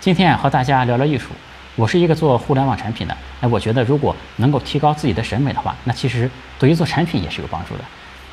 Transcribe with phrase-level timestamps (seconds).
[0.00, 1.28] 今天啊，和大家聊聊艺术。
[1.76, 7.84] 我是一个做互联网产品的，哎，我觉得如果能够提高自己的审美的话，那其实对于做产品也是有帮助的。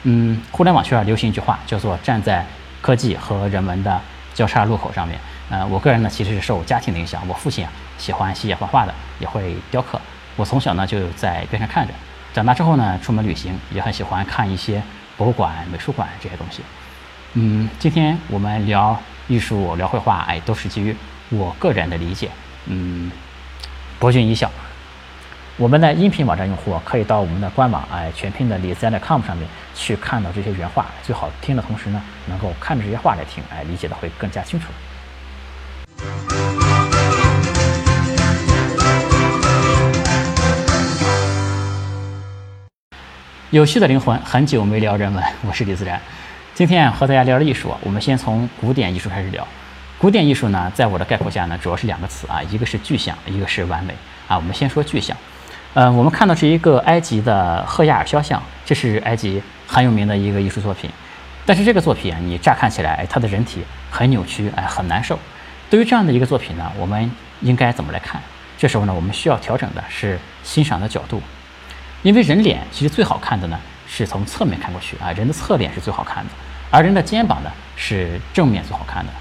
[0.04, 2.46] 嗯，互联网圈流行一句话，叫做站在
[2.82, 4.00] 科技和人文的
[4.34, 5.20] 交叉路口上面。
[5.50, 10.00] 呃，我个人呢，其实是受家庭的影响，我父亲啊喜欢写写画画的，也会雕刻。
[10.38, 11.94] 我从小呢就在边上看着，
[12.34, 14.82] 长大之后呢，出门旅行也很喜欢看一些
[15.18, 16.62] 博物馆、美术馆这些东西。
[17.34, 20.96] 嗯，今天我们聊艺术、聊绘画，哎，都是基于。
[21.30, 22.30] 我个人的理解，
[22.68, 23.12] 嗯，
[24.00, 24.50] 博君一笑。
[25.58, 34.68] 我们的音频网站用户可以到我们的官网，哎，全拼的李自然 .com 上面去看到这些原话，最好听的同时呢，能够看着这些话来听，哎，理解的会更加清楚。
[43.50, 46.00] 有趣的灵魂，很久没聊人文，我是李自然。
[46.54, 49.46] 今天和大家聊聊艺术，我们先从古典艺术开始聊。
[50.00, 53.96] 古典艺术呢，在我的概括下呢，主要是两个词啊，一个是具象，一个是完美
[54.28, 54.36] 啊。
[54.36, 55.18] 我们先说具象，
[55.74, 60.88] 呃，我们看到是一个埃及的赫亚尔肖像，这是埃及很有名的一个艺术作品。
[61.48, 65.18] 但是这个作品啊你乍看起来，哎，它的人体很扭曲，哎，很难受。
[65.68, 68.22] 对于这样的一个作品呢，我们应该怎么来看？
[68.56, 71.20] 这时候呢，我们需要调整的是欣赏的角度，
[72.04, 76.30] 因为人脸其实最好看的呢，是从侧面看过去啊，人的侧脸是最好看的，
[76.70, 79.12] 而人的肩膀呢，是正面最好看的。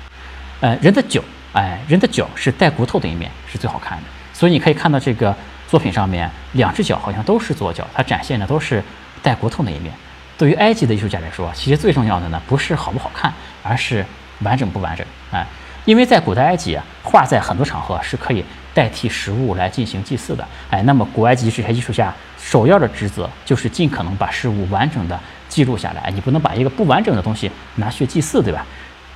[0.61, 1.21] 呃，人的脚，
[1.53, 5.35] 哎，人的脚是带骨头的一面是最好看的，所以你可以看到这个
[5.69, 8.83] 作品上面两只脚好像都是左脚，它展现的都是
[9.23, 9.93] 带骨头那一面。
[10.39, 13.33] 对于埃及的艺术家来说，其实最重要的呢不是好不好看，
[13.63, 14.05] 而是
[14.41, 15.47] 完整不完整，哎，
[15.85, 28.67] 因为在古代埃及啊，画在很多场合是可以代替实物来进行祭祀的，哎，那么古埃及这些艺术家首要的职责就是尽可能把事物完整的记录下来，你不能把一个不完整的东西拿去祭祀，对吧？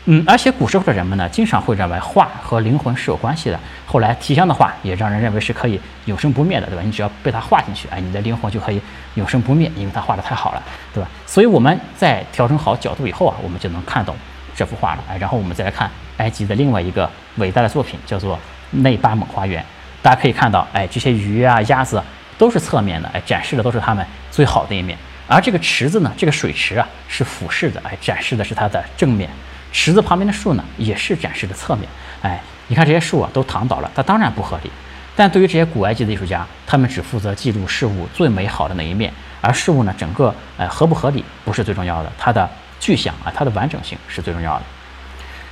[0.07, 3.61] 嗯，而且古时候的人们呢，经常会认为画和灵魂是有关系的。
[3.87, 6.83] 后来提香的画也让人认为是可以永生不灭的，对吧？
[6.83, 8.81] 你只要被它画进去，哎，你的灵魂就可以
[9.17, 10.63] 永生不灭，因为它画的太好了，
[10.95, 11.09] 对吧？
[11.27, 14.17] 所以我们在调整好角度以后啊，我们就能看懂
[14.57, 15.05] 这幅画了。
[15.09, 18.39] 哎，然后我们再来看埃及的另外一个伟大的作品，叫做
[18.71, 19.63] 内巴蒙花园。
[20.01, 22.03] 大家可以看到，哎，这些鱼啊、鸭子
[22.39, 24.97] 都是侧面的，哎，展示的都是它们最好的一面。
[25.27, 29.29] 而这个池子呢，这个水池啊，是俯视的，哎，展示的是它的正面。
[29.73, 31.89] 池子旁边的树呢，也是展示的侧面。
[32.23, 34.71] 哎，你看这些树啊，都躺倒了，它当然不合理。
[35.17, 42.49] 但对于这些古埃及的艺术家，他们只负责记录事物最美好的那一面，而事物呢，整个呃合不合理不是最重要的，它的
[42.79, 44.63] 具象啊，它的完整性是最重要的。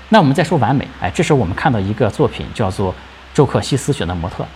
[0.09, 2.95] 那我们再说完美，哎，这时候我们看到一个作品叫做
[3.35, 4.47] 周克西斯选的模特。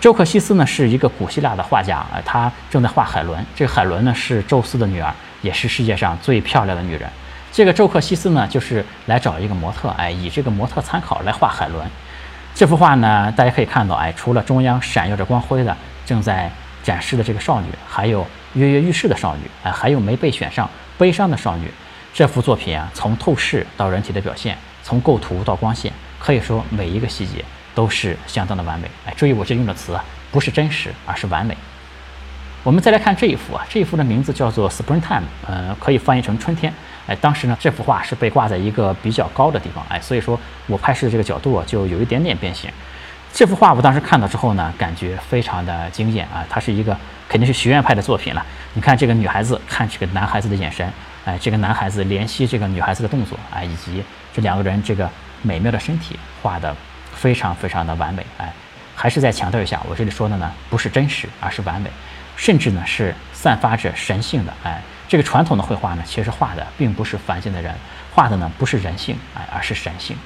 [0.00, 3.44] 周克西斯呢是一个古希腊的画家啊，他正在画海伦。
[3.54, 5.12] 这个海伦呢是宙斯的女儿，
[5.42, 7.10] 也是世界上最漂亮的女人。
[7.52, 11.86] 这个周克西斯呢，就是来找一个模特，哎，以这个模特参考来画海伦。
[12.54, 15.76] 这幅画呢，大家可以看到，哎，除了中央闪耀着光辉的
[16.06, 16.50] 正在
[16.82, 21.70] 展示的这个少女，还有跃跃欲试的少女，哎，还有没被选上悲伤的少女。
[22.14, 28.90] 这幅作品啊，从透视到人体的表现，从构图到光线，可以说每一个细节都是相当的完美。
[29.06, 31.54] 哎，注意我这用的词啊，不是真实，而是完美。
[32.62, 36.72] 我们再来看这一幅啊，这一幅的名字叫做 Springtime，呃，可以翻译成春天。
[37.06, 42.70] 哎，当时呢，这幅画是被挂在一个比较高的地方，哎，所以说我拍摄的这个角度啊，就有一点点变形。
[43.32, 46.96] 这幅画我当时看到之后呢，感觉非常的惊艳啊，它是一个
[47.28, 48.44] 肯定是学院派的作品了。
[48.74, 50.92] 你看这个女孩子看这个男孩子的眼神，
[51.24, 55.10] 哎，这个男孩子怜惜这个女孩子的动作，哎，以及这两个人这个
[55.42, 56.76] 美妙的身体画的
[57.14, 58.52] 非常非常的完美，哎，
[58.94, 61.90] 还是再强调一下，我这里说的呢，不是真实，而是完美，
[62.36, 64.80] 甚至呢是散发着神性的，哎。
[65.12, 67.74] 这个传统的绘画呢，其实画的并不是凡间的人，
[68.14, 70.16] 画的呢不是人性，哎，而是神性。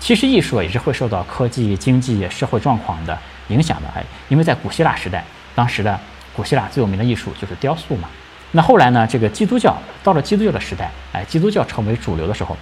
[0.00, 3.16] 其实艺术也是会受到科技、经济、社会状况的
[3.46, 5.96] 影响的，哎，因为在古希腊时代，当时的
[6.34, 8.08] 古希腊最有名的艺术就是雕塑嘛。
[8.50, 12.56] 那后来呢，这个基督教到了基督教的时代，哎，基督教成为主流的时候，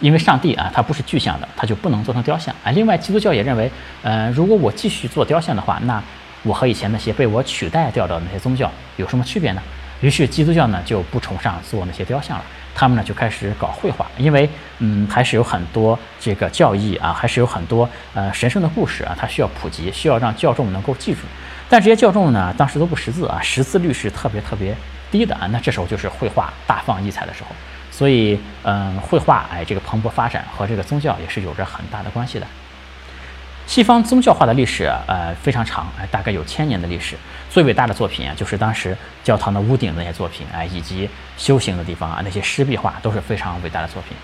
[0.00, 6.02] 因为上帝啊，他不是具象的，他就不能做成雕像，哎，另外基督教也认为，呃，如果我继续做雕像的话，那
[6.42, 9.62] 我和以前那些被我取代掉的那些宗教有什么区别呢？
[10.00, 12.44] 于是基督教呢就不崇尚做那些雕像了，
[12.74, 14.50] 他们呢就开始搞绘画，因为
[14.80, 21.20] 嗯还是有很多这个教义啊，还是有很多呃神圣的故事啊，它需要普及，需要让教众能够记住。
[21.68, 24.74] 但这些教众呢当时都不识字啊，识字率是特别特别
[25.12, 25.46] 低的啊。
[25.52, 27.50] 那这时候就是绘画大放异彩的时候，
[27.92, 32.46] 所以嗯绘画哎这个蓬勃发展和这个宗教也是有着很大的关系的。
[33.66, 37.16] 西方宗教化的历史，呃，非常长，哎，大概有千年的历史。
[37.48, 44.16] 最伟大的作品啊，就是当时教堂的屋顶那些作品，哎，以及修行的地方啊，那些湿壁画都是非常伟大的作品。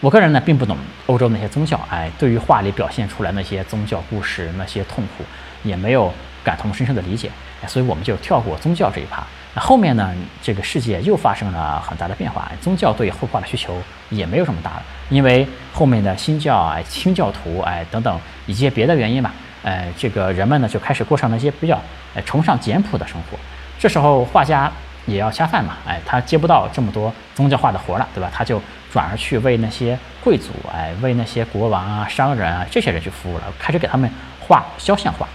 [0.00, 5.24] 我个人呢并不懂欧洲那些宗教，哎，对于画里表现出来那些宗教故事那些痛苦，
[5.62, 6.12] 也没有
[6.44, 7.30] 感同身受的理解，
[7.66, 9.24] 所以我们就跳过宗教这一趴。
[9.54, 13.76] 后面呢，这个世界又发生了很大的变化，宗教对绘画的需求
[14.10, 19.32] 也没有什么大了，因为后面的新教啊、清教徒哎等等一些别的原因吧，
[19.62, 21.80] 呃，这个人们呢就开始过上那些比较
[22.24, 23.38] 崇尚简朴的生活。
[23.78, 24.70] 这时候画家
[25.06, 28.30] 也要恰饭嘛，哎，他接不到这么多宗教化的活了，对吧？
[28.32, 28.60] 他就。
[28.92, 35.26] 转而去为那些贵族，哎，为那些国王啊、商人啊这些人去服务了，开始给他们画肖像画。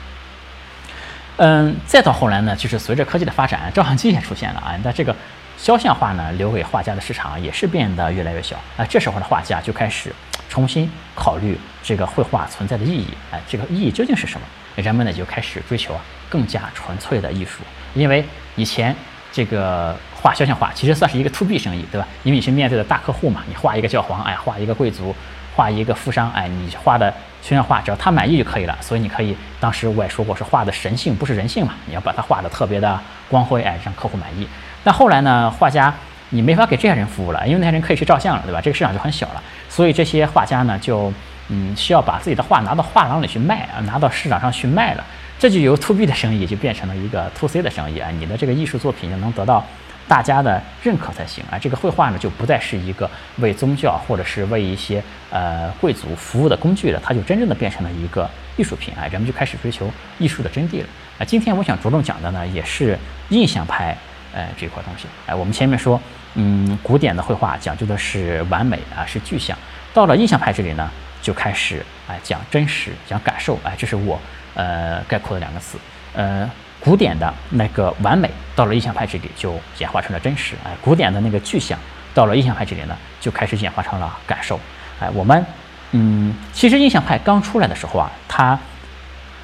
[1.37, 5.15] 嗯，再到后来呢，就是随着科技的发展，照相机也出现了啊，那这个
[5.57, 8.85] 肖像画呢，留给画家的市场也是变得越来越小啊。
[8.85, 10.13] 这时候的画家就开始
[10.49, 14.47] 重新考虑这个绘画存在的意义，哎，这个意义究竟是什么？
[14.75, 17.61] 人们呢就开始追求啊更加纯粹的艺术，
[17.93, 18.23] 因为
[18.55, 18.95] 以前。
[19.29, 22.07] 这个画肖像画其实算是一个 to B 生意，对吧？
[22.23, 25.13] 因为你是面对的大客户嘛，你画一个教皇，哎，画一个贵族，
[25.55, 27.13] 画一个富商，哎，你画的
[27.47, 28.77] 肖像画只要他满意就可以了。
[28.81, 32.99] 所以你可以，当时我也说过，是画的神性不是人性嘛，你要把它画的特别的
[33.29, 34.47] 光辉，哎，让客户满意。
[34.83, 35.93] 但后来呢，画家
[36.31, 38.59] 你没法给这些人服务了，因为那些人可以去照相了，对吧？
[38.59, 41.13] 这个市场就很小了，所以这些画家呢，就
[41.47, 45.03] 嗯需要把自己的画拿到画廊里去卖啊，拿到市场上去卖了。
[45.39, 48.09] 这就由 to B 的生意就变成了一个 to C 的生意啊！
[48.09, 49.63] 你的这个艺术作品就能得到
[50.07, 51.59] 大家的认可才行啊！
[51.59, 59.05] 这个绘画呢，就不再是一个为宗教或者是为一些呃贵族服务的工具了，它就真正的变成了一个艺术品啊！
[59.11, 60.87] 人们就开始追求艺术的真谛了
[61.19, 61.25] 啊！
[61.25, 62.97] 今天我想着重讲的呢，也是
[63.29, 63.97] 印象派
[64.33, 66.01] 呃这块东西哎，我们前面说，
[66.35, 69.57] 嗯，古典的绘画讲究的是完美啊，是具象，
[69.93, 70.89] 到了印象派这里呢，
[71.21, 74.19] 就开始哎讲真实，讲感受哎，这是我。
[74.59, 75.77] 呃，概括的两个词，
[76.15, 76.49] 呃，
[76.87, 81.77] 古典的那个完美，到了印象派这里就演化成了真实，哎，古典的那个具象，
[82.13, 84.57] 到了印象派这里呢，就开始演化成了感受，
[84.97, 85.45] 哎，我们，
[85.91, 88.57] 嗯，其实印象派刚出来的时候啊，它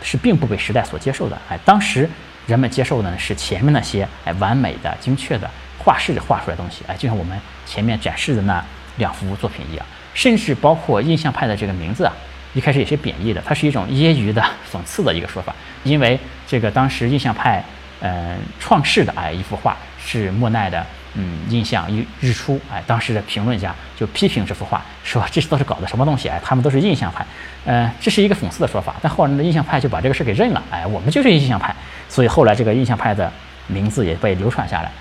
[0.01, 2.09] 是并不被时代所接受的，哎，当时
[2.47, 8.63] 人们接受的呢是前面那些哎完美的、精确的画室画出来东西，哎，就像我们前面展示的那
[8.95, 12.13] 两幅作品一样，甚至包括印象派的这个名字啊。
[12.53, 14.41] 一开始也是贬义的，它是一种揶揄的、
[14.71, 15.53] 讽刺的一个说法。
[15.83, 17.63] 因为这个当时印象派，
[17.99, 20.85] 呃，创世的哎一幅画是莫奈的，
[21.15, 27.25] 嗯，印象日日出，哎，当时的评论家就批评这幅画，说这都是搞的什么东西，哎，他们都是印象派，
[27.65, 28.95] 呃，这是一个讽刺的说法。
[29.01, 31.75] 但后来的印象派就把这个事给认了，哎，我们就是印象派，
[32.07, 33.31] 所以后来这个印象派的
[33.67, 34.91] 名字也被流传下来。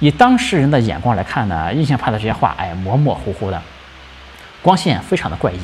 [0.00, 3.62] 以当事人的眼光来看呢，印象派的这些画，哎，模模糊糊的，
[4.60, 5.58] 光线非常的怪异。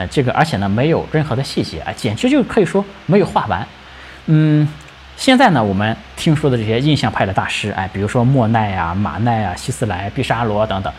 [0.00, 3.66] 呃，这个而且呢，没有任何的细节啊，简直就可以说没有画完。
[4.24, 4.66] 嗯，
[5.14, 10.90] 现在呢，我们听说的这些印象派的大师，哎，比如说莫奈啊、马奈啊、希斯莱、毕沙罗等等，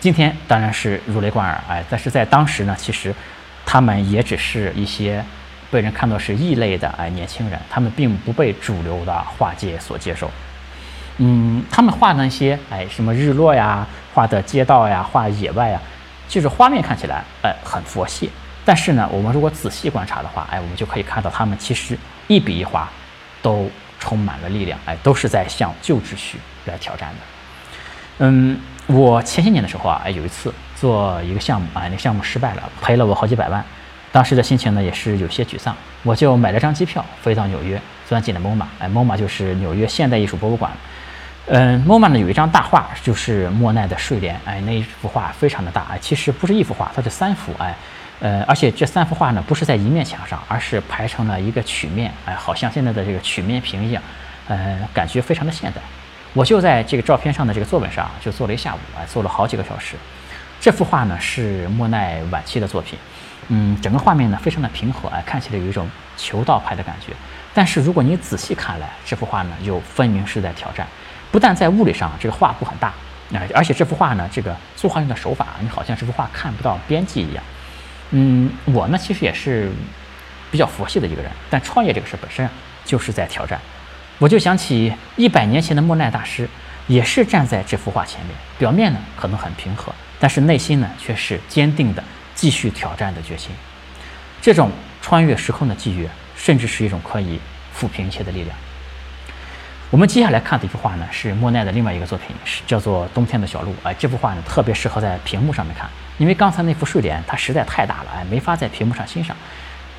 [0.00, 3.14] 今天当然是如雷贯耳，哎，但是在当时呢，其实
[3.64, 5.24] 他们也只是一些
[5.70, 10.28] 被人看作是异类的哎年轻人，他们并不被主流的画界所接受。
[11.18, 15.80] 嗯，他们画那些哎什么日落呀，画的街道呀，画野外呀。
[16.30, 18.30] 就是画面看起来，哎，很佛系，
[18.64, 21.98] 但是呢，我们如果仔细观察的话，哎，我们就可以看到他们其实
[22.28, 22.88] 一笔一划
[23.42, 23.68] 都
[23.98, 27.16] 充满了力量，哎，都是在向旧秩序来挑战的。
[28.18, 28.56] 嗯，
[28.86, 33.64] 我前些年的时候啊，哎，有一次做一个项目啊，那项目失败了，赔了我好几百万，
[34.12, 35.74] 当时的心情呢也是有些沮丧，
[36.04, 40.70] 我就买了张机票飞到纽约，钻进了 MoMA，哎，MoMA 就是纽约现代艺术博物馆。
[41.52, 47.74] 嗯莫曼呢有一张大画，就是莫奈的睡莲，哎，那一幅画非常的大，哎，其实不是一幅画，它是三幅，哎，
[48.20, 54.00] 呃，而且这三幅画呢不是在一面墙上，而是排成了一个曲面，哎，好像现在的这个曲面屏一样，
[54.46, 55.80] 呃，感觉非常的现代。
[56.34, 59.96] 我就在这个照片上的这个座位上就坐了一下午，哎，坐了好几个小时。
[60.60, 62.96] 这幅画呢是莫奈晚期的作品，
[63.48, 67.12] 嗯，整个画面呢非常的平和，哎，看起来有一种求道派的感觉。
[67.52, 70.86] 但是如果你仔细看来，这幅画呢又分明是在挑战。
[71.30, 72.88] 不但在物理上这个画布很大，
[73.32, 77.44] 啊，而且这幅画呢，这个作画用的手法，你好像这幅画看不到边际一样。
[78.10, 79.70] 嗯，我呢其实也是
[80.50, 82.50] 比较佛系的一个人，但创业这个事本身啊
[82.84, 83.60] 就是在挑战。
[84.18, 86.48] 我就想起一百年前的莫奈大师，
[86.88, 92.02] 也是站在这幅画前面，表面呢可能很平和，但是内心呢却是坚定的
[92.34, 93.52] 继续挑战的决心。
[94.42, 94.70] 这种
[95.00, 97.38] 穿越时空的际遇，甚至是一种可以
[97.78, 98.56] 抚平一切的力量。
[99.90, 103.72] 我们接下来看的一幅画呢，是莫奈的另外一个作品，是叫做《冬天的小路》。
[103.82, 109.36] 哎，这幅画呢特别适合在屏幕上面看，因为刚才那幅睡莲它实在太大了，哎，没法在屏幕上欣赏。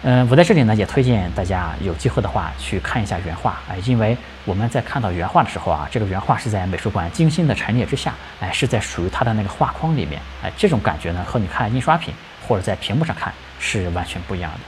[0.04, 12.14] 嗯，我在这里呢也推荐大家有机会的话去看一下原画，哎，因为我们在看到原画的时候啊，这个原画是在美术馆精心的陈列之下，哎，是在属于它的那个画框里面，哎，这种感觉呢和你看印刷品
[12.48, 14.60] 或者在屏幕上看是完全不一样的。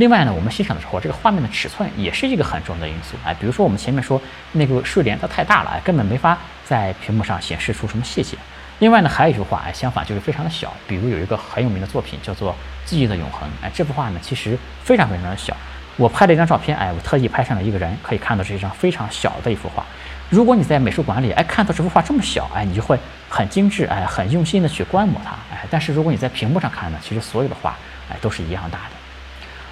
[0.00, 4.18] 另外呢，我们欣赏的时候，这个画面的尺寸也是一个很重要的因素，哎，比如说我们前面说
[4.52, 8.34] 那个睡莲它太大了，哎，根本没法在屏幕上显示出什么细节。
[8.78, 10.72] 另外呢，还有一幅画，哎，相反就是非常的小。
[10.88, 12.50] 比如有一个很有名的作品叫做
[12.86, 15.54] 《记忆的永恒》，哎，这幅画呢其实非常非常的小。
[15.98, 19.84] 我拍了一张照片，哎，我特意拍上了一个人，可以看到是一张非常小的一幅画。
[20.30, 25.66] 如果你在美术馆里，哎，看到这幅画这么小，哎，你就会很精致，哎，很用心的去观摩它，哎。
[25.70, 27.76] 但是如果你在屏幕上看呢，其实所有的画，
[28.08, 28.99] 哎，都是一样大的。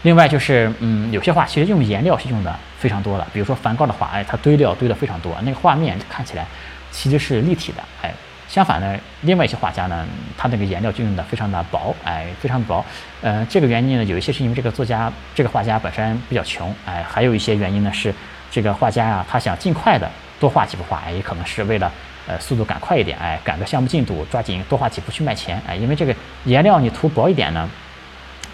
[0.02, 6.46] 另外就是，嗯，有些画其实用颜料是用的非常多的，比如说梵高的画，哎，它堆料堆的非常多，那个画面看起来
[6.90, 8.12] 其实是立体的，哎。
[8.48, 10.06] 相反呢，另外一些画家呢，
[10.38, 12.82] 他那个颜料就用的非常的薄，哎，非常薄。
[13.20, 18.12] 呃，这个原因呢，有一些是因为这个作家、这个画家本身比较穷，哎，还有一些原因呢是
[18.50, 21.92] 这个画家啊，他想尽快的多画几幅画，也可能是为了
[22.26, 27.68] 呃速度赶快一点，哎，赶个项目进度，抓紧多画几幅去卖钱，哎，因为这个颜料你涂薄一点呢，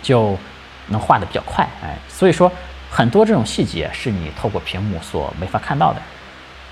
[0.02, 0.36] 就
[0.88, 2.50] 能画的比较快，哎，所以说
[2.90, 6.00] 很多这种细节是你透过屏幕所没法看到的。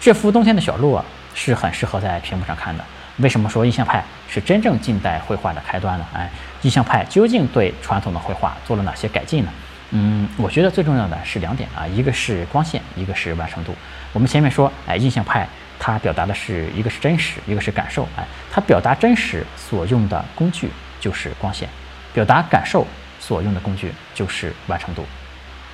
[0.00, 1.04] 这幅冬天的小鹿啊，
[1.34, 2.84] 是很适合在屏幕上看的。
[3.18, 6.06] 为什么说印象派是真正近代绘画的开端呢？
[6.14, 6.30] 哎，
[6.62, 9.52] 印象派究竟对传统的绘画做了哪些改进呢？
[9.90, 13.74] 嗯，我觉得最重要的是两点啊，一个是光线，一个是完成度。
[14.12, 15.46] 我们前面说，哎，印象派
[15.78, 18.08] 它表达的是一个是真实，一个是感受。
[18.16, 21.68] 哎，它表达真实所用的工具就是光线，
[22.14, 22.86] 表达感受
[23.22, 25.06] 所用的工具就是完成度。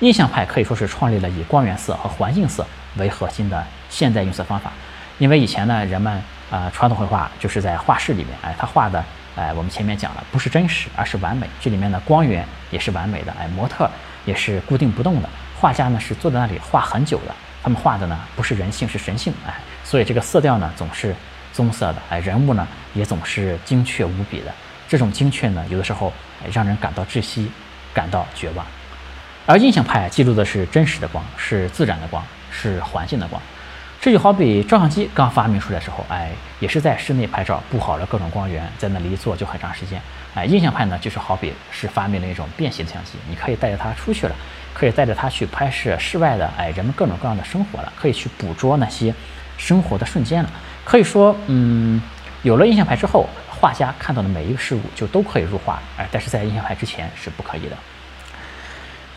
[0.01, 2.65] 印象派可以说是创立了以光源色和环境色
[2.97, 4.71] 为核心的现代用色方法，
[5.17, 9.03] 因为以前呢，人们啊，传统绘画就是在画室里面，哎，他画的，
[9.35, 11.49] 哎，我们前面讲了，不是真实，而是完美。
[11.59, 13.89] 这里面的光源也是完美的，哎，模特
[14.25, 15.29] 也是固定不动的。
[15.59, 19.53] 画家呢是坐在那里画很久的，他们画的呢不是人性，是神性，哎，
[19.83, 21.13] 所以这个色调呢总是
[21.51, 24.53] 棕色的，哎，人物呢也总是精确无比的。
[24.89, 26.11] 这种精确呢，有的时候
[26.51, 27.49] 让人感到窒息，
[27.93, 28.65] 感到绝望。
[29.45, 33.39] 而印象派记录的是真实的光，是自然的光，是环境的光。
[34.01, 40.01] 这就好比照相机刚发明出来的时候，哎，也是在室内拍照，布好了各种光源，在那里一坐就很长时间。
[40.33, 44.35] 哎，印象派呢，就是好比是发明了一种便携的相机，你可以带着它出去了，
[44.73, 49.13] 可以带着它去拍摄室外的，哎，人们各种各样的生活了，可以去捕捉那些
[49.57, 50.49] 生活的瞬间了。
[50.85, 52.01] 可以说，嗯，
[52.43, 53.27] 有了印象派之后，
[53.59, 57.75] 画家看到的每一个事物就都可以入画，哎，但是在印象派之前是不可以的。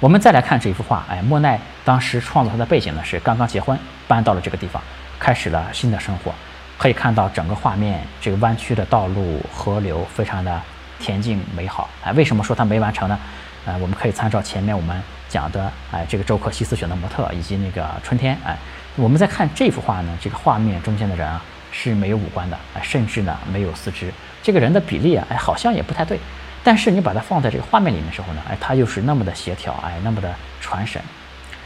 [0.00, 4.82] 我们再来看这一幅画，哎，莫奈当时创作它的背景呢是刚刚结婚，搬到了这个地方，
[5.18, 6.34] 开始了新的生活。
[6.76, 10.60] 可以看到整个画面，这个弯曲的道路、河流，非常的
[11.00, 11.88] 恬静美好。
[12.02, 13.16] 哎，为什么说它没完成呢？
[13.64, 18.58] 呃，我们可以参照前面我们讲的，哎，这个周克西斯选的模特以及那个春天，哎，
[18.96, 26.18] 我们再看这幅画呢，这个画面中间的人啊是没有五官的，哎，甚至呢没有四肢，这个人的比例啊，哎，好像也不太对。
[26.64, 31.02] 但是你把它放在这个画面里面的时候呢，哎，他又是那么的协调，哎，那么的传神，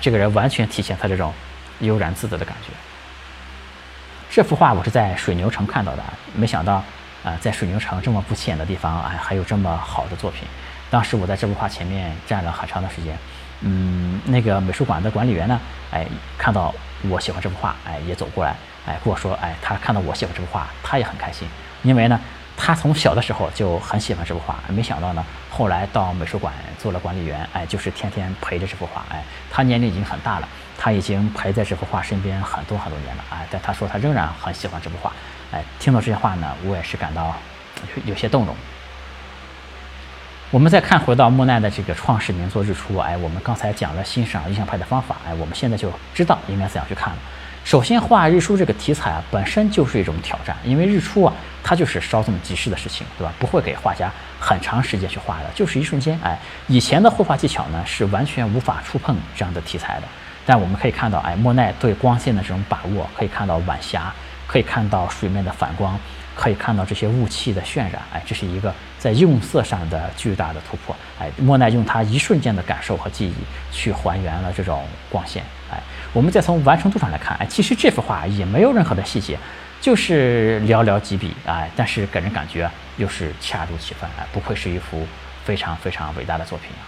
[0.01, 1.35] 这个人完全体现他这种
[1.81, 2.73] 悠然自得的感觉。
[4.31, 6.03] 这幅画我是在水牛城看到的，
[6.35, 6.83] 没想到
[7.23, 10.49] 啊，在水牛城这么不起眼的地方，哎，还有这么好的作品。
[10.91, 13.19] 当时我在这幅画前面站了很长的时间，
[13.61, 16.07] 嗯，那个美术馆的管理员呢，哎，
[16.39, 16.75] 看到
[17.11, 18.57] 我喜欢这幅画，哎，也走过来，
[18.87, 21.47] 哎，跟我说，哎，他看到我喜欢这幅画，他也很开心，
[21.83, 22.19] 因为呢。
[22.57, 30.49] 他从小的时候就很喜欢这幅画，没想到呢，后来到美术馆做了管理员，哎，就是天天陪着这幅画，哎，他年龄已经很大了，
[30.79, 35.13] 他已经陪在这幅画身边很多很多年了，哎，但他说他仍然很喜欢这幅画，
[35.53, 37.35] 哎，听到这些话呢，我也是感到
[38.05, 38.57] 有些动容。
[40.51, 47.19] 我们再看回到莫奈的这个创世名作《日出》，哎，我们刚才讲了欣赏印象派的方法，哎，我们现在就知道应该怎样去看了。
[47.67, 53.33] 首先，画日出这个题材啊，本身就是一种挑战，因为日出啊，它就是稍纵即逝的事情，对吧？
[53.41, 54.09] 不会给画家
[54.39, 56.17] 很长时间去画的，就是一瞬间。
[56.23, 60.03] 哎，以前的绘画技巧呢，是完全无法触碰这样的题材的。
[60.47, 64.15] 但我们可以看到，哎，莫奈对光线的这种把握，可以看到晚霞，
[64.47, 65.99] 可以看到水面的反光，
[66.37, 70.95] 可以看到这些雾气的渲染，哎，这是一个在用色上的巨大的突破。
[71.19, 73.35] 哎，莫奈用他一瞬间的感受和记忆
[73.73, 75.43] 去还原了这种光线，
[76.13, 79.39] 我们再从完成度上来看，哎，其实这幅画也没有任何的细节，
[79.81, 85.07] 就是寥寥几笔，哎，但是给人感觉又是恰如其分，哎，不愧是一幅
[85.45, 86.85] 非常非常伟大的作品啊！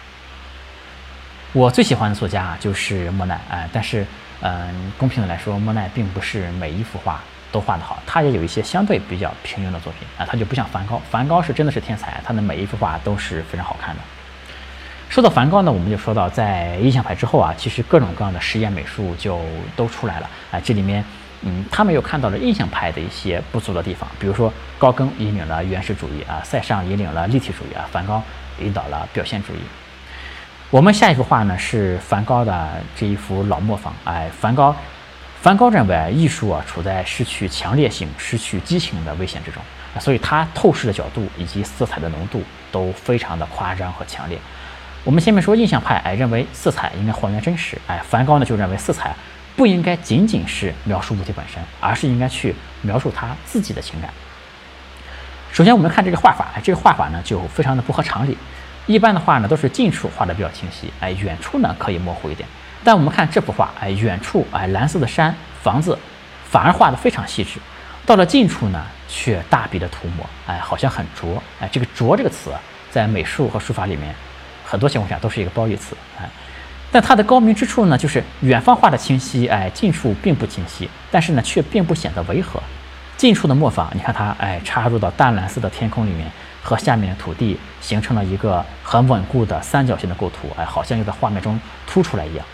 [1.52, 4.06] 我最喜欢的作家就是莫奈，哎，但是，
[4.40, 14.00] 嗯，公平的来说，莫奈并不是每一幅画都画得好，他也有一些相对比较平庸的作品，啊，他就不像梵高，梵高是真的是天才，他的每一幅画都是非常好看的。
[15.08, 19.40] 说到梵高呢，我们就说到在印象派之后啊，其实各种各样的实验美术就
[19.74, 20.60] 都出来了啊。
[20.60, 21.02] 这里面，
[21.40, 28.22] 嗯，他们又看到了印象派的一些不足的地方，比如说高更引领了原始主义啊，塞尚引领了立体主义啊，梵高
[28.60, 29.58] 引导了表现主义。
[30.70, 34.76] 我们下一幅画呢是梵高的这一幅老磨坊，哎，梵高，
[35.40, 39.62] 梵高认为艺术啊处在失去强烈性、失去激情的危险之中，
[39.98, 44.38] 所以他透视的角度以及色彩的浓度都非常的夸张和强烈。
[45.04, 49.14] 我们前面说印象派，哎，认为色彩应该还原真实，哎，梵高呢就认为色彩
[49.56, 54.10] 不应该仅仅是描述物体本身，而是应该去描述他自己的情感。
[55.50, 58.36] 首先，我们看这个画法，哎，这个画法呢就非常的不合常理。
[58.86, 62.46] 一般的话呢都是近处画的比较清晰，哎，远处呢可以模糊一点。
[62.84, 65.98] 但我们看这幅画，哎，远处哎蓝色的山、房子
[66.44, 67.58] 反而画的非常细致，
[68.04, 72.52] 到了近处呢却大笔的涂抹，哎，好像很拙，哎，这个拙这个词
[72.90, 74.14] 在美术和书法里面。
[74.68, 76.28] 很多情况下都是一个褒义词，哎，
[76.92, 82.62] 但它的高明之处呢，就是远方画的清晰，哎，近处并不清晰，但是呢，却并不显得违和。
[83.16, 86.30] 近处的磨坊，你看它，哎，插入到淡蓝色的天空里面，
[86.62, 92.44] 和下面的土地形成了一个很稳固的三角形的构图，哎，好像又在画面中凸出来一样。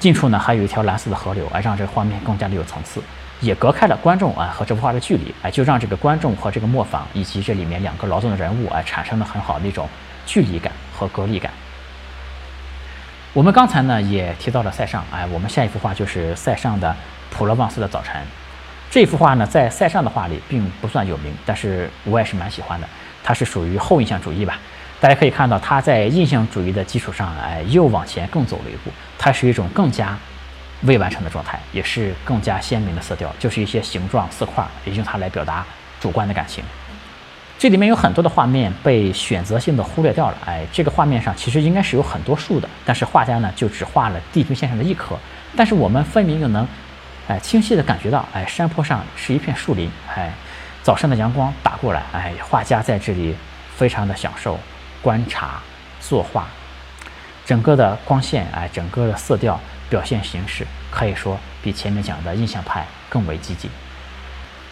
[0.00, 3.00] 近处呢，还有一条蓝色的河流，哎，让这个画面更加的有层次，
[3.40, 9.88] 也隔开了观众啊和这幅画的距离，哎，就让这个观众和这个磨坊以及这里面两个劳动的人物，哎，产生了很好的一种
[10.26, 10.72] 距离感。
[11.02, 11.52] 和隔离感。
[13.32, 16.90] 我们刚才呢也提到了塞尚，哎，我们下一幅画就是塞尚的
[17.34, 18.14] 《普罗旺斯的早晨》。
[18.90, 22.86] 这幅画呢在塞尚的画里并不算有名，但是我也是蛮喜欢的。
[23.24, 24.58] 它是属于后印象主义吧？
[25.00, 28.90] 大家可以看到，它在印象主义的基础上，哎，又往前更走了一步。
[29.18, 30.16] 它是一种更加
[30.82, 35.64] 未完成的状态，也是更加鲜明的色调，就是一些形状、色块，也用它来表达
[36.00, 36.62] 主观的感情。
[37.58, 45.16] 这里面有很多的画面被选择性的忽略掉了，哎，这个画面上其实应该是有很多树的，但是画家呢就只画了地平线上的一棵，
[45.56, 46.66] 但是我们分明又能，
[47.28, 50.32] 哎，清晰的感觉到，哎，山坡上是一片树林，哎，
[50.82, 53.36] 早上的阳光打过来，哎，画家在这里
[53.76, 54.58] 非常的享受
[55.00, 55.60] 观察
[56.00, 56.48] 作画，
[57.46, 63.70] 整个的光线，哎，整个的色调表现形式可以说比前面讲的印象派更为积极。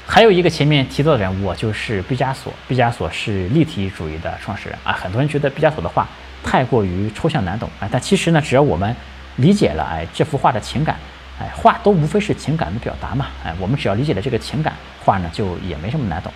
[0.07, 4.93] 还有一个前面提到的人物就是毕加索，毕加索是立体主义的创始人啊。
[4.93, 6.07] 很多人觉得毕加索的画
[6.43, 8.95] 太过于抽象难懂啊，但其实呢，只要我们
[9.37, 10.97] 理解了哎这幅画的情感，
[11.39, 16.33] 哎画都无非是情感的表达嘛，哎我们只要理解了这个情感，画呢就也没什么难懂。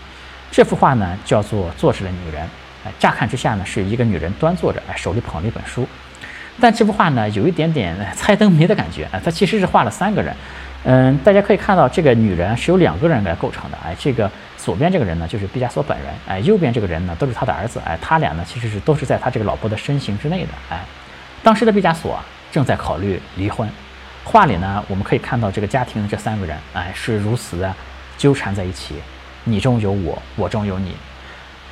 [0.53, 2.49] 这幅画呢叫做坐着的女人，
[2.85, 5.89] 哎乍看之下呢是一个女人端坐着，哎手里捧了一本书，
[6.61, 10.33] 但这幅画呢有一点点猜灯谜的感觉啊，它其实是画了三个人。
[10.85, 13.79] 嗯，大家可以看到，这个女人是由两个人来构成的。
[13.83, 16.09] 哎，这个左边这个人呢，就是毕加索本人。
[16.29, 17.81] 哎，右边这个人呢，都是他的儿子。
[17.87, 20.49] 哎，他俩呢，其实是都是在他这个老婆的身形之内的。
[20.69, 20.85] 哎，
[21.43, 22.19] 当时的毕加索
[22.53, 23.67] 正在考虑离婚。
[24.25, 27.75] 画里呢，我们可以看到这个家庭这三个人，哎，是如此的
[28.19, 28.97] 纠缠在一起。
[29.45, 30.95] 你中有我，我中有你。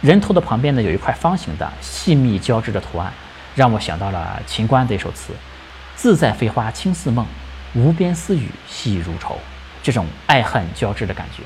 [0.01, 3.12] 人头的旁边呢，有一块方形的细密交织的图案，
[3.55, 5.35] 让我想到了秦观的一首词
[5.94, 7.27] ：“自在飞花轻似梦。”
[7.74, 9.38] 无边丝雨细如愁，
[9.82, 11.42] 这种爱恨交织的感觉，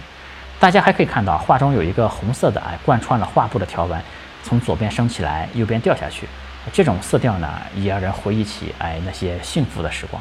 [0.58, 4.00] 大家还可以看到画中有一个红色的哎，贯穿了画布的条纹，
[4.42, 6.26] 从左边升起来，右边掉下去。
[6.72, 10.20] 这种色调呢，也让人回忆起哎那些幸福的时光。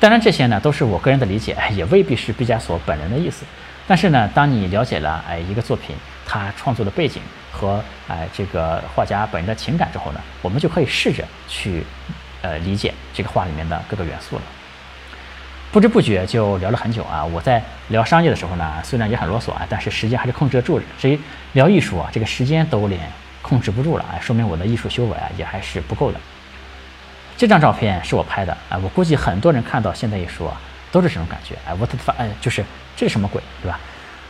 [0.00, 3.44] 当然，这些呢都是我个人的理解，也未必是毕加索本人的意思。
[3.86, 11.84] 但是呢，当你了解了哎一个作品它创作的背景和哎这个画家本人的情感之后呢，我们就可以试着去
[12.40, 14.42] 呃理解这个画里面的各个元素了。
[15.70, 17.22] 不知不觉就聊了很久啊！
[17.24, 20.84] 我在聊商业的时候呢，虽然也很啰嗦啊，但是时间还是控制得住的。
[20.98, 21.20] 至于
[21.52, 23.00] 聊艺术啊，这个时间都连
[23.42, 26.18] 控制不住了啊，说明我的艺术修为啊也还是不够的。
[27.36, 30.58] 这张照片是我拍的啊，我估计很多人看到现代艺术啊
[30.90, 32.64] 都是这种感觉哎，我的发哎就是
[32.96, 33.78] 这是什么鬼对吧？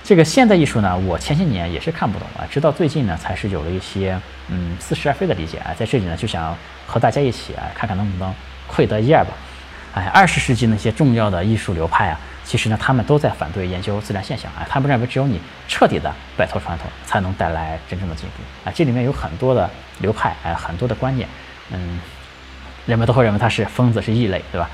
[0.02, 8.34] 这个现代艺术呢，我前些年也是看不懂啊，直到最近呢才是有了一些嗯似是而非的理解啊，在这里呢就想和大家一起啊看看能不能
[8.66, 9.30] 窥得一二吧。
[9.94, 14.66] 哎，二十世纪那些重要的艺术流派啊，其实呢，他们都在反对研究自然现象啊。
[14.68, 18.72] 他们认为，只有你彻底的摆脱传统，才能带来真正的进步啊。
[18.74, 19.68] 这里面有很多的
[20.00, 21.28] 流派，哎，很多的观念，
[21.70, 21.98] 嗯，
[22.86, 24.70] 人们都会认为他是疯子，是异类，对吧？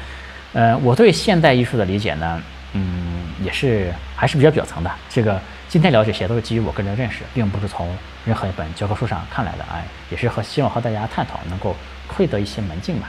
[0.53, 4.91] 呃，我对现代艺术的理解呢，嗯，也是还是比较表层的。
[5.09, 9.65] 这个今天聊这些都是基于我个人的认识，并不是从任何一本教科书上看来的。
[9.73, 11.75] 哎，也是和希望和大家探讨，能够
[12.07, 13.09] 窥得一些门径吧。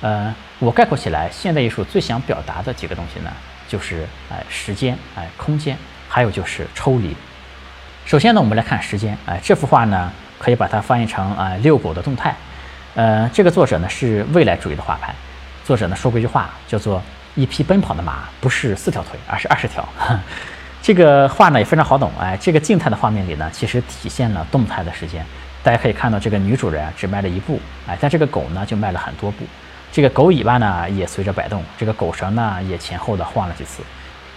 [0.00, 3.30] 呃，我概括起来，现代艺术最想表达的几个东西呢，
[3.68, 5.76] 就是哎时间，哎空间，
[6.08, 7.14] 还有就是抽离。
[8.06, 12.34] 首先呢，我们来看时间，哎这幅画呢，可以把它翻译成啊遛狗的动态。
[12.94, 15.14] 呃，这个作者呢是未来主义的画派，
[15.64, 17.02] 作者呢说过一句话，叫做
[17.36, 19.86] “一匹奔跑的马不是四条腿，而是二十条”。
[20.80, 25.26] 这个画呢也非常好懂，哎，这个静态的画面里呢，其实体现了动态的时间。
[25.62, 29.44] 大家可以看到，这个女主人啊只迈了一步，哎，但这个狗呢就迈了很多步。
[29.94, 33.80] 这个狗尾巴呢也随着摆动，这个狗绳呢也前后的晃了几次。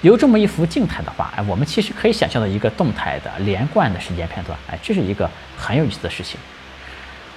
[0.02, 6.40] 有这么一幅静态的画，哎，我们其实可以想象到一个动态的连贯的时间片段，哎，这是一个很有意思的事情。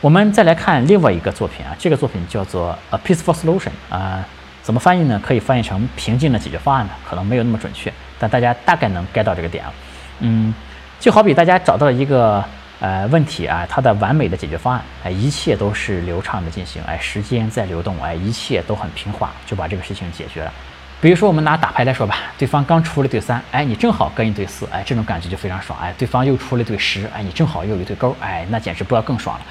[0.02, 4.22] 我们再来看另外一个作品啊，这个作品叫做《A Peaceful Solution》啊，
[4.60, 5.18] 怎么翻译呢？
[5.24, 6.92] 可以翻译成“平静的解决方案”呢？
[7.08, 9.72] 可能没有那么准确，但大家大概能 get 到这个点啊。
[10.18, 10.54] 嗯，
[10.98, 12.44] 就好比大家找到了一个。
[12.80, 20.50] 呃，问题啊，它的完美的解决方案，哎，一切都是流畅的进行，哎，时间在流动，哎，一切都很平滑，就把这个事情解决了。
[20.98, 29.44] 比如说，我们拿打牌来说吧，对方刚出了对三，哎，你正好跟一对四，哎，这种感觉就非常爽，哎，对方又出了对十，哎，你正好又有一对勾，哎，那简直不要更爽了。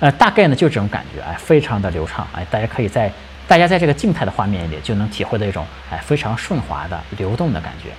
[0.00, 3.10] 呃，大概呢就这种感觉，哎，非常的流畅，哎，大家可以在
[3.46, 7.90] 大家在这个静态的画面里就能体会到一种哎非常顺滑的流动的感觉。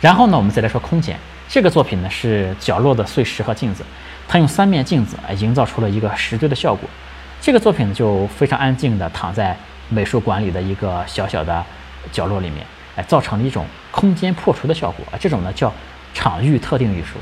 [0.00, 1.16] 然后呢，我们再来说空间。
[1.48, 3.84] 这个作品呢是角落的碎石和镜子，
[4.26, 6.88] 它用三面镜子啊营造出了一个石堆的效果。
[7.40, 9.56] 这个作品呢就非常安静的躺在
[9.88, 11.64] 美术馆里的一个小小的
[12.10, 15.14] 角落里面，哎，造成了一种空间破除的效果啊。
[15.20, 15.72] 这种呢叫
[16.14, 17.18] 场域特定艺术。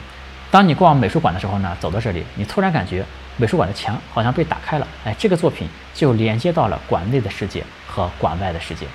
[0.50, 3.04] 当你逛美术馆的时候呢，走到这里，你突然感觉
[3.36, 8.86] 美术馆的墙好像被打开了，哎，这个作品就连接到了馆内的世界和馆外的世界。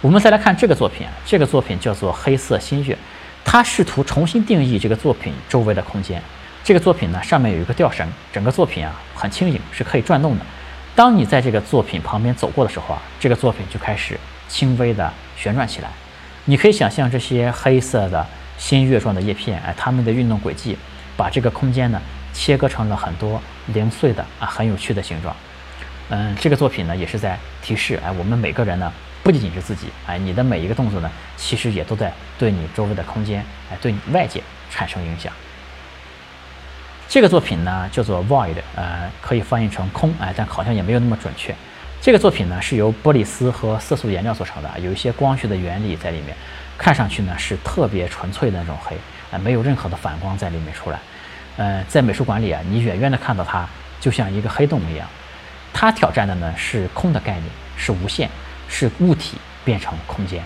[0.00, 2.94] 我们再来看这个作品啊，这个作品叫做《黑色新月》。
[3.44, 6.22] 他试图重新定义这个作品周围的空间。
[6.64, 10.44] 这个作品呢，上面有一个吊绳，整个作品啊很轻盈，是可以转动的。
[10.94, 15.88] 当你在这个作品旁边走过的时候啊，这个作品就开始轻微的旋转起来。
[16.44, 18.24] 你可以想象这些黑色的
[18.58, 20.78] 新月状的叶片，哎，它们的运动轨迹，
[21.16, 22.00] 把这个空间呢
[22.32, 23.42] 切割成了很多
[23.74, 25.34] 零碎的啊很有趣的形状。
[26.10, 28.92] 嗯，这个作品呢也是在提示，哎，我们每个人呢。
[29.22, 35.32] 不仅仅是自己，哎，你的每一个动作呢，其实也都在对你周围的空间，哎，对你外界产生影响。
[37.08, 41.54] 这个作品呢叫做 Void，呃，可以翻译成空，哎，但好像也没有那么准确。
[42.00, 46.36] 这个作品呢是由玻璃丝和色素颜料做成的，有一些光学的原理在里面，
[46.76, 48.96] 看上去呢是特别纯粹的那种黑，
[49.30, 50.98] 啊，没有任何的反光在里面出来。
[51.58, 53.68] 呃，在美术馆里啊，你远远的看到它
[54.00, 55.06] 就像一个黑洞一样。
[55.72, 57.44] 它挑战的呢是空的概念，
[57.76, 58.28] 是无限。
[58.68, 60.42] 是物体变成空间。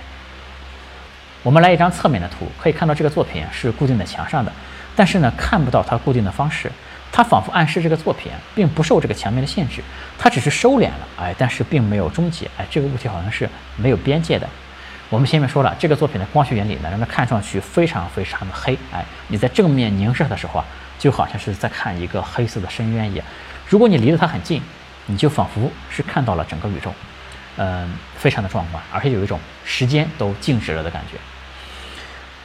[1.42, 4.52] 我们来一张侧面的图，可以看到这个作品是固定在墙上的，
[4.96, 6.70] 但是呢，看不到它固定的方式。
[7.12, 9.80] 它仿佛暗示这个作品并不受这个墙面的限制，
[10.18, 14.46] 它只是收敛了，哎，但是并没有终结，哎，这个物体好像是没有边界的。
[15.08, 20.66] 我们前面说了，这个作品的光学原理呢，让它看上去非常非常的黑，哎，你在正面凝视它的时候啊，
[20.98, 23.24] 就好像是在看一个黑色的深渊一样。
[23.68, 24.60] 如果你离得它很近，
[25.06, 26.92] 你就仿佛是看到了整个宇宙。
[27.56, 31.16] 嗯，非常的壮观，而且有一种时间都静止了的感觉。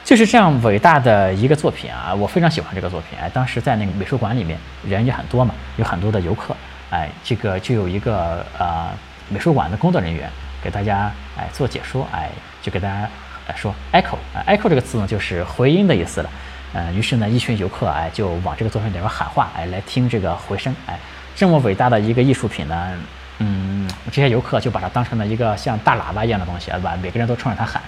[0.04, 3.16] 就是这样伟大的一个作品啊，我非常喜欢这个作品。
[3.20, 6.56] 哎，当时在那个美术馆里面人也很多嘛，有很多的游客。
[6.90, 8.88] 哎，这个就有一个呃
[9.28, 10.28] 美术馆的工作人员
[10.60, 12.28] 给大家哎做解说，哎
[12.60, 13.08] 就给大家
[13.54, 16.30] 说 echo 啊 echo 这个词呢就是回音的意思了。
[16.74, 20.74] 嗯，于是呢一群游客哎就往这个作品里边喊话，哎来听这个回声。
[20.86, 20.98] 哎，
[21.36, 22.98] 这么伟大的一个艺术品呢。
[23.38, 26.96] 嗯，这些游客就把它当成了一个像大喇叭一样的东西，对吧？
[27.02, 27.82] 每个人都冲着它喊，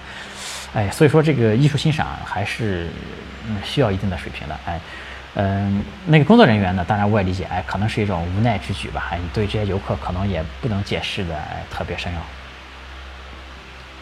[0.73, 2.89] 哎，所以说这个艺术欣赏还是
[3.47, 4.79] 嗯需要一定的水平的，哎，
[5.35, 12.21] 嗯，那个工作人员呢，当然我也理解，哎，可能是一种无奈之举吧，哎，对这些游客可能也不能解释的哎特别深奥。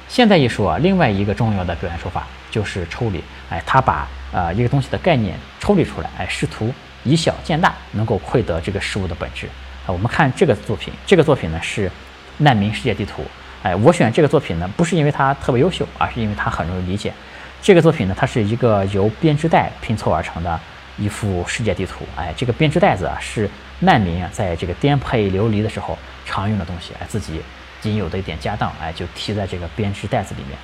[0.08, 9.50] 现代艺术啊，另外一个重要的表现手法就是抽离，哎，他把呃一个东西的概念抽离出来，哎，试图以小见大，能够窥得这个事物的本质。
[9.86, 11.92] 啊，我们看这个作品，这个作品呢是
[12.38, 13.24] 难民世界地图。
[13.62, 17.14] 哎，我选这个作品呢，不是因为它特别优秀，而是因为它很容易理解。
[17.62, 20.60] 这个作品呢，它是一个由编织袋拼凑而成的
[20.98, 22.06] 一幅世界地图。
[22.18, 26.94] 哎，这个编织袋子啊，是难民啊在这个颠沛流离的时候常用的东西。
[27.00, 27.42] 哎，自己
[27.80, 30.58] 仅有的一点家当，哎，就提在这个编织袋子里面。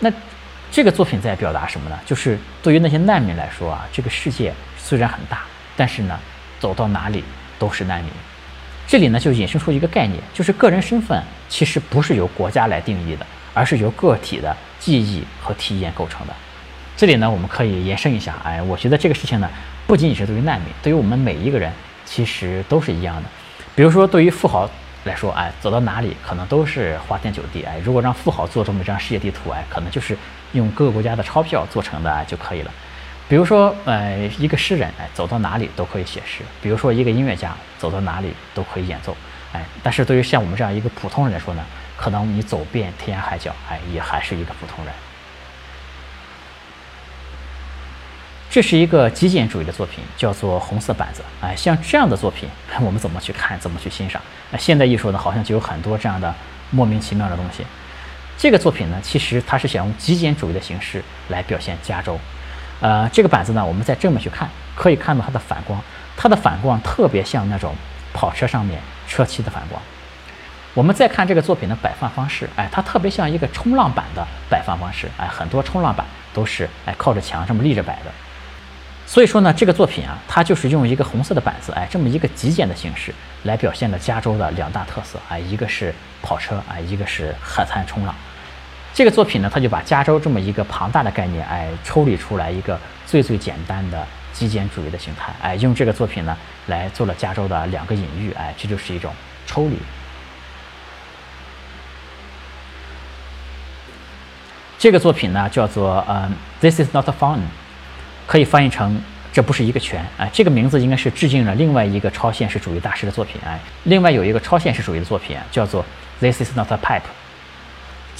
[0.00, 0.12] 那
[0.72, 1.98] 这个作品在表达什么呢？
[2.04, 5.42] 就是对于那些难民来说啊，这个世界虽然很大，
[5.76, 6.18] 但是呢，
[6.58, 7.22] 走到哪里
[7.58, 8.10] 都是难民。
[8.90, 13.24] 这里呢就引申出一个概念，就是个人身份其实不是由国家来定义的，
[13.54, 16.34] 而是由个体的记忆和体验构成的。
[16.96, 19.48] 这里呢我们可以延伸一下，哎，我觉得这个事情呢
[19.86, 21.72] 不仅仅是对于难民，对于我们每一个人
[22.04, 23.28] 其实都是一样的。
[23.76, 24.68] 比如说对于富豪
[25.04, 30.18] 来说，哎，走到哪里可能都是花天酒地，哎，如果让富豪做这么一张世界地图，哎，可能就是
[30.50, 32.72] 用各个国家的钞票做成的就可以了。
[33.30, 39.16] 比如说，呃，一个诗人，哎，走到哪里都可以写诗；比如说，一个音乐家走到哪里都可以演奏，
[39.52, 41.64] 哎，但是对于像我们这样一个普通人来说呢，
[41.96, 44.92] 可能你走遍天涯海角，哎，也还是一个普通人。
[48.50, 51.22] 这是一个极简主义的作品，叫做《红色板子》。
[51.40, 52.48] 哎，像这样的作品，
[52.80, 54.20] 我们怎么去看，怎么去欣赏？
[54.50, 56.34] 那现代艺术呢，好像就有很多这样的
[56.72, 57.64] 莫名其妙的东西。
[58.36, 62.18] 这个作品呢，其实它是想用极简主义的形式来表现加州。
[62.80, 65.80] 呃，这个板子呢，我们在正面去看，可以看到它的反光，
[66.16, 67.74] 它的反光特别像那种
[68.12, 69.80] 跑车上面车漆的反光。
[70.72, 75.08] 我们再看这个作品的摆放方式，哎，它特别像一个冲浪板的摆放方式。
[75.18, 78.10] 哎，很多冲浪板都是哎靠着墙这么立着摆的。
[79.04, 83.12] 所以说呢，这个作品啊，它就是用一个红色的板子，哎，这么一个极简的形式
[83.42, 88.14] 来表现了加州的两大特色，哎，一个是跑车，哎，一个是海滩冲浪。
[88.92, 99.14] 这个作品呢，它就把加州这么一个庞大的概念，哎，抽离出来一个最最简单的极简主义的形态，哎，用这个作品呢来做了加州的两个隐喻，哎，这就是一种
[99.46, 99.76] 抽离。
[104.78, 107.40] 这个作品呢叫做呃，This is not a fun，。
[108.26, 109.00] 可以翻译成
[109.32, 113.58] 这不是一个泉哎，这个名字应该是致敬了另外一个超现实主义大师的作品哎。
[113.84, 115.84] 另外有一个超现实主义的作品叫做
[116.20, 117.02] This is not a pipe。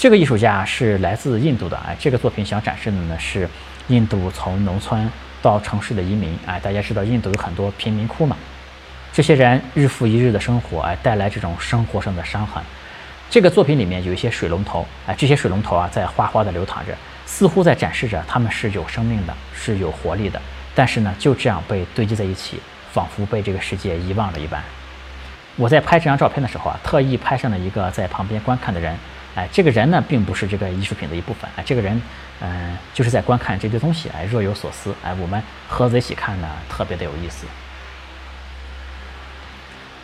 [0.00, 3.46] 这个艺术家是来自印度的哎，这个作品想展示的呢是
[3.88, 6.58] 印度从农村到城市的移民哎。
[6.58, 8.34] 大家知道印度有很多贫民窟嘛，
[9.12, 12.62] 这些人日复一日的生活哎，带来这种生活上的伤痕。
[13.28, 16.96] 这个作品里面有一些水龙头哎，这些水龙头啊在哗哗的流淌着。
[17.26, 20.40] 似乎在展示着他们是有生命的，是有活力的，
[20.74, 22.58] 但是呢，就这样被堆积在一起，
[22.90, 24.64] 仿佛被这个世界遗忘了一般。
[25.56, 28.96] 我在拍这张照片的时候啊，特意拍上了一个在旁边观看的人。
[29.34, 31.48] 哎，这个人呢，并不是这个艺术品的一部分。
[31.56, 32.00] 哎，这个人，
[32.40, 34.94] 嗯，就是在观看这堆东西，哎，若有所思。
[35.04, 37.46] 哎，我们合在一起看呢，特别的有意思。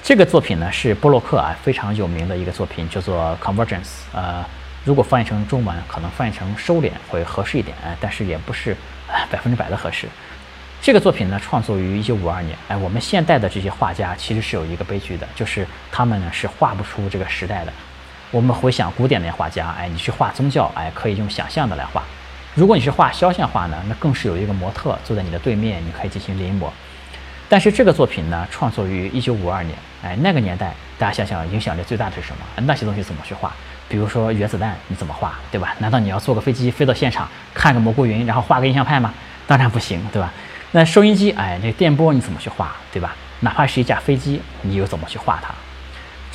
[0.03, 4.45] 这个作品呢，是波洛克啊非常有名的一个作品，叫做《Convergence》呃。
[4.85, 8.77] 如果翻译成中文，可能翻译成收敛会合适一点，哎，但是也不是
[9.29, 10.07] 百分之百的合适。
[10.81, 17.73] 这个作品呢，创作于一九五二年，哎，我们现代的这些画家其实是有一个悲剧的，就是他们呢是画不出这个时代的。
[18.31, 22.03] 我们回想古典的画家，哎，你去画宗教，哎，可以用想象的来画；
[22.55, 26.69] 如果你是画肖像画呢，那更是有一个模特坐在你的对面，你可以进行临摹。
[27.49, 32.45] 但是这个作品呢，创作于一九五二年，哎，那个年代，大家想想影响力最大的是什么？
[32.67, 33.53] 那些东西怎么去画？
[33.89, 35.77] 比如说原子弹，你怎么画，对吧？
[35.79, 39.15] 难道你要坐个飞机飞到现场看个蘑菇云，然后画个印象派吗？
[39.47, 40.33] 当然不行，对吧？
[40.73, 43.15] 那收音机，哎，那电波你怎么去画，对吧？
[43.41, 45.55] 哪怕是一架飞机，你又怎么去画它？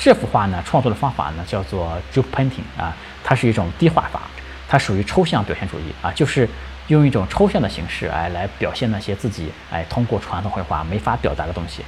[0.04, 4.22] 这幅画呢，创作的方法呢叫做 juke painting 啊，它是一种低画法，
[4.68, 6.48] 它属于抽象表现主义啊，就是
[6.88, 11.84] 用一种抽象的形式哎来表现那些自己哎通过传统绘画没法表达的东西。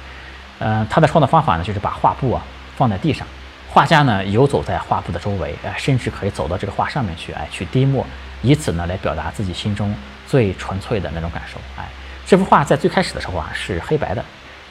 [0.59, 2.41] 嗯，它的创作方法呢就是把画布啊
[2.77, 3.27] 放在地上。
[3.67, 8.07] 画家呢游走在画布的周围，哎，甚至可以走到这个画上面去，哎，去滴墨，
[8.41, 9.93] 以此呢来表达自己心中
[10.25, 11.59] 最纯粹的那种感受。
[11.77, 11.85] 哎，
[12.25, 14.23] 这幅画在最开始的时候啊是黑白的，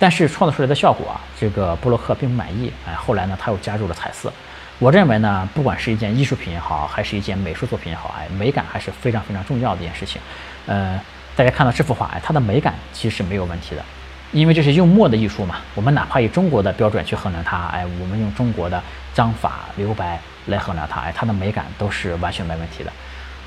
[0.05, 2.71] 但是创作出来的效果啊，这个布洛克并不满意。
[2.87, 4.31] 哎，后来呢他又加入了彩色。
[4.79, 10.21] 我认为呢，不管是一件艺术品也好，还是一件美术作品也好，哎，美感还是非常非常重要的一件事情。
[10.67, 11.01] 呃，
[11.35, 13.83] 大家看到这幅画，哎，它的美感其实是没有问题的。
[14.31, 18.83] 因为这是用墨的艺术嘛，我们哪怕以中国的标准去衡量它，哎，我们用中国的
[19.15, 22.93] 章法留白来衡量它，哎，它的美感都是完全没问题的。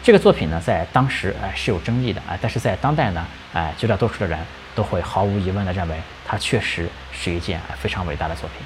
[0.01, 4.39] 这个作品呢，在当时哎是有争议的，哎，但是在当代呢，哎，绝大多数的人
[4.77, 8.63] 都会毫无疑问的认为它确实是一件非常伟大的作品。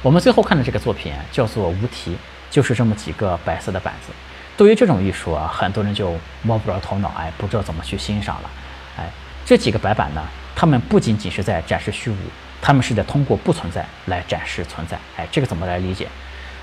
[0.00, 2.12] 我们最后看的这个作品叫做《无题》，
[2.48, 4.12] 就是这么几个白色的板子。
[4.56, 8.50] 对于这种艺术啊，很多人就摸不着头脑，哎，不知道怎么去欣赏了，
[8.96, 9.10] 哎，
[9.44, 10.22] 这几个白板呢？
[10.54, 12.16] 他们不仅仅是在展示虚无，
[12.62, 14.96] 他们是在通过不存在来展示存在。
[15.16, 16.06] 哎，这个怎么来理解？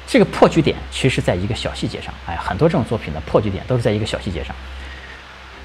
[0.08, 2.14] 这个破局点其实在一个小细节上。
[2.26, 4.56] 哎，很多这种作品的破局点都是在一个小细节上。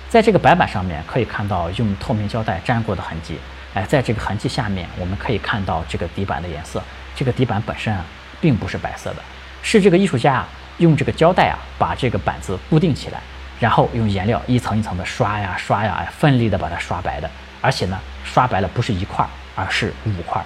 [0.08, 3.38] 在这个白板上面可以看到用透明胶带粘过的痕迹。
[3.74, 6.82] 哎，在这个痕迹下面，我们可以看到这个底板的颜色。
[7.14, 8.04] 这个底板本身啊，
[8.40, 9.16] 并不是白色的，
[9.62, 13.20] 是这个艺术家啊用这个胶带啊把这个板子固定起来，
[13.60, 17.28] 然后用颜料一层一层的刷呀刷呀，哎，奋力的把它刷白的。
[17.60, 20.42] 而且呢，刷白了不是一块，而是五块，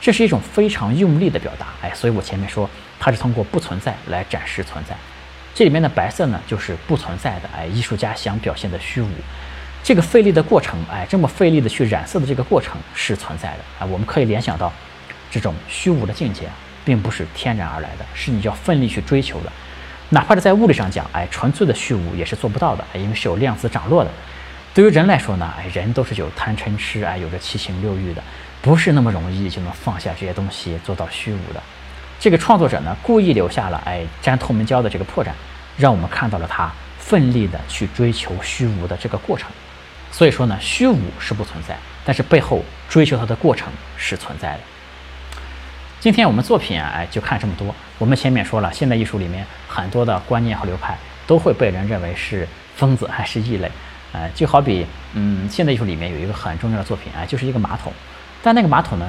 [0.00, 1.68] 这是一种非常用力的表达。
[1.80, 4.94] 哎，所以我前面说它是通过不存在来展示存在。
[5.56, 7.48] 这里面的白色呢，就是不存在的。
[7.56, 9.08] 哎，艺术家想表现的虚无，
[9.82, 13.64] 这个费力的过程，哎，这么费力的去染色的这个过程是存在的。
[13.78, 14.70] 啊，我们可以联想到，
[15.30, 16.42] 这种虚无的境界，
[16.84, 19.50] 并不是天然而来的，是你要奋力去追求的。
[20.10, 24.10] 哪怕是在物理上讲，哎，纯粹的虚无也是做不到的，因为是有量子涨落的。
[24.74, 28.22] 对于人来说呢，哎，人都是有贪嗔痴，哎，有着七情六欲的，
[28.60, 31.62] 不是那么容易就能放下这些东西做到虚无的。
[32.18, 35.28] 这个创作者呢，故意留下了哎粘透明胶的这个破绽，
[35.76, 39.50] 让我们看到了他奋力的去追求虚无的这个过程。
[40.10, 44.60] 所以说呢，虚无是不存在，但是背后追求它的过程是存在的。
[46.00, 47.74] 今天我们作品啊，哎，就看这么多。
[47.98, 53.70] 我们前面说了，现代艺术里面很多的观念和流派都会被人认为是疯子还是异类。
[54.12, 57.92] 呃，就好比，嗯，现代艺术里面有一个很重要的作品啊，就是一个马桶。
[58.42, 59.06] 但那个马桶呢，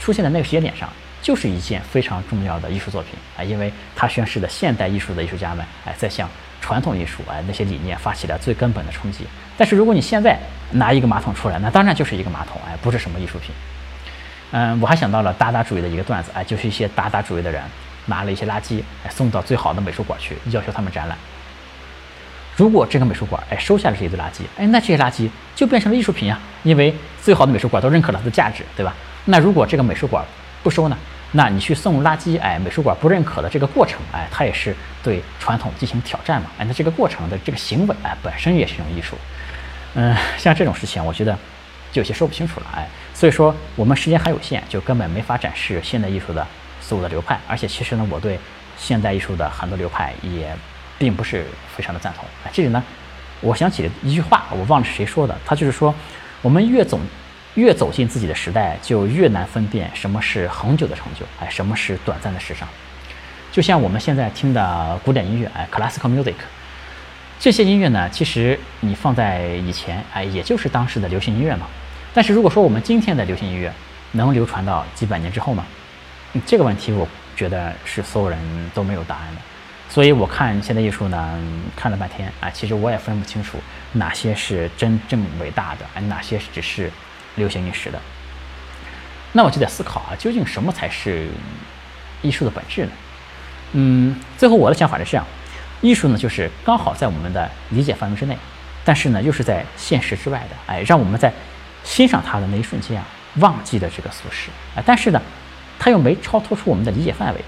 [0.00, 0.88] 出现在那个时间点上，
[1.22, 6.28] 就是一件非常重要的艺术作品啊，因为它宣示了现代艺术的艺术家们哎，在向
[6.60, 9.24] 传统艺术哎那些理念发起了最根本的冲击。
[9.56, 10.36] 但是如果你现在
[10.72, 13.54] 拿一个马桶出来，那当然就是一个马桶哎，不是什么艺术品。
[14.50, 17.62] 嗯，我还想到了达达主义的一个段子，哎，就是一些达达主义的人
[18.06, 21.16] 拿了一些垃圾，哎，送到最好的美术馆去，要求他们展览。
[22.56, 28.92] 如果这个美术馆，哎，收下了这一堆垃圾，哎，那这些垃圾就变成了艺术品呀，因为最好的美术馆都认可了它的价值，对吧？
[29.24, 30.24] 那如果这个美术馆
[30.62, 30.96] 不收呢？
[31.32, 39.16] 那你去送垃圾，哎，美术馆不认可的这个过程，哎，它也是对传统进行挑战嘛，哎，那这个过程的这个行为，哎，本身也是一种艺术。
[39.94, 41.36] 嗯，像这种事情，我觉得
[41.90, 42.86] 就有些说不清楚了，哎。
[43.14, 46.44] 所以说，我们时间还有限，就根本没法展示现代艺术的
[46.80, 47.38] 所有的流派。
[47.46, 48.38] 而且，其实呢，我对
[48.76, 50.50] 现代艺术的很多流派也
[50.98, 52.24] 并不是非常的赞同。
[52.44, 52.82] 哎，这里呢，
[53.40, 55.94] 我想起一句话，我忘了是谁说的，他就是说，
[56.40, 57.00] 我们越总
[57.54, 62.68] 越走进自己的时代，就越难分辨什么是恒久的成就，哎，什么是短暂的时尚。
[63.50, 66.34] 就像我们现在听的古典音乐，哎，classical music，
[67.38, 71.66] 这些音乐呢，其实你放在以前，哎，也就是当时的流行音乐嘛。
[72.14, 73.70] 但是如果说我们今天的流行音乐
[74.12, 75.66] 能流传到几百年之后吗？
[76.46, 78.38] 这个问题我觉得是所有人
[78.72, 79.40] 都没有答案的。
[79.90, 81.38] 所以我看现代艺术呢，
[81.76, 83.58] 看了半天哎，其实我也分不清楚
[83.92, 86.90] 哪些是真正伟大的，哎，哪些只是
[87.36, 88.00] 流行一时的。
[89.32, 91.28] 那我就在思考啊，究竟什么才是
[92.20, 92.92] 艺术的本质呢？
[93.72, 95.26] 嗯，最后我的想法是这样：
[95.80, 98.36] 艺术呢，就是刚好在我们的理解范围之内，
[98.84, 101.32] 但是呢，又是在现实之外的，哎，让我们在。
[101.84, 103.04] 欣赏它的那一瞬间啊，
[103.38, 105.20] 忘记了这个俗世啊，但是呢，
[105.80, 107.40] 它又没超脱出我们的理解范围，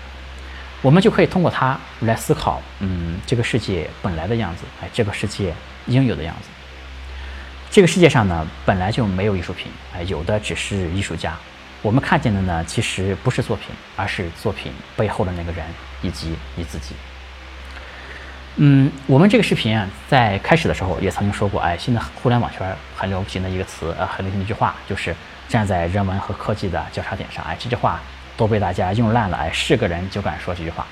[0.83, 5.55] 我们就可以通过它来思考，嗯，这个世界本来的样子，哎，这个世界
[5.87, 6.49] 应有的样子。
[7.75, 11.37] 这个世界上呢，本来就没有艺术品，哎，有的只是艺术家。
[11.83, 15.67] 我们看见的呢，其实不是作品，而是作品背后的那个人
[16.01, 16.95] 以及你自己。
[18.59, 25.13] 嗯，我们这个视频啊，在开始的时候也曾经说过，哎，现在互联网圈很流行的一个词，呃，很流行的一句话，就是
[25.49, 28.01] 站在人文和科技的交叉点上，哎，这句话
[28.37, 30.87] 都被大家用烂了，哎，是个人就敢说这句话。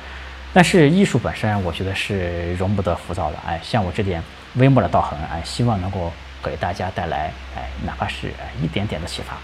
[0.53, 4.21] 但是艺术本身，我觉得是容不得浮躁的，哎，像我这点
[4.55, 9.37] 微末的道痕，哎，希望能够给大家带来，哎，哪怕是一点点的启发。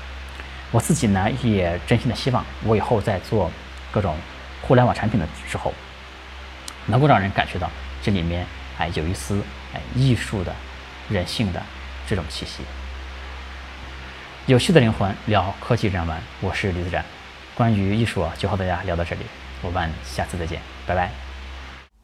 [0.70, 3.50] 我自己呢，也真心的希望，我以后在做
[3.90, 4.16] 各种
[4.62, 5.72] 互联网产品的时候，
[6.86, 7.70] 能够让人感觉到。
[8.00, 8.46] 这里面
[8.78, 9.42] 哎有一丝
[9.74, 10.54] 哎艺术的、
[11.08, 11.60] 人性的
[12.06, 12.62] 这种气息。
[14.46, 17.04] 有趣的灵魂聊科技人文，我是李自然。
[17.54, 19.26] 关于艺术就和大家聊到这里，
[19.62, 21.27] 我们下次再见，拜拜。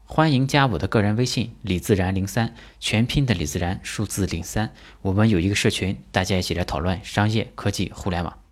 [0.06, 4.70] 欢迎加我的个人微信李自然零三，全拼的李自然，数字零三。
[5.00, 8.43] 我们有一个社群，大家一起来讨论商业、科技、互联网。